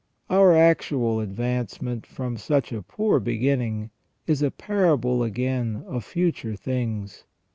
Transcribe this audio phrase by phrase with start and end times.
[0.31, 3.91] Our actual advancement from such a poor beginning
[4.25, 7.25] is a parable again of future things.